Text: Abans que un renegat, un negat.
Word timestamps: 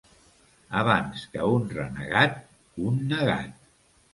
Abans 0.79 1.27
que 1.35 1.45
un 1.57 1.69
renegat, 1.75 2.35
un 2.93 2.99
negat. 3.13 3.53